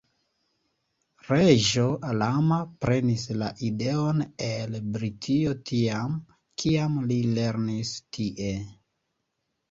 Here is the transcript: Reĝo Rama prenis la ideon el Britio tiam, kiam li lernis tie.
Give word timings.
Reĝo 1.31 1.83
Rama 2.19 2.55
prenis 2.85 3.25
la 3.41 3.49
ideon 3.67 4.23
el 4.45 4.77
Britio 4.95 5.51
tiam, 5.71 6.15
kiam 6.63 6.97
li 7.11 7.19
lernis 7.41 7.93
tie. 8.17 8.49